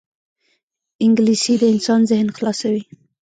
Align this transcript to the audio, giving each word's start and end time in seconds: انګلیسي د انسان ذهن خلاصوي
انګلیسي 1.05 1.53
د 1.59 1.63
انسان 1.73 1.99
ذهن 2.09 2.27
خلاصوي 2.35 2.83